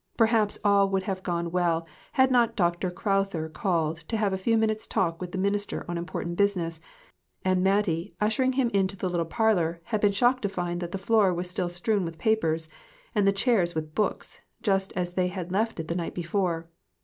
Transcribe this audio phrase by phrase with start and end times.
[0.17, 2.89] Perhaps all would have gone well had not Dr.
[2.89, 6.79] Crowther called to have a few minutes' talk with the minister on important bus iness,
[7.45, 10.91] and Mattie, ushering him into the little par lor, had been shocked to find that
[10.91, 12.67] the floor was still strewn with papers,
[13.13, 16.63] and the chairs with books, just as they had left it the night before.